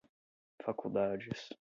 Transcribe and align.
faculdades 0.63 1.53